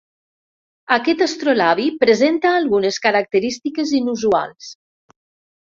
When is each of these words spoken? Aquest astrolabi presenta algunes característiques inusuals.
Aquest 0.95 1.21
astrolabi 1.25 1.85
presenta 2.05 2.55
algunes 2.63 2.99
característiques 3.05 3.95
inusuals. 4.03 4.75